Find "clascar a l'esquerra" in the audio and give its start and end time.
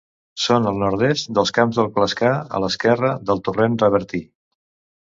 1.99-3.13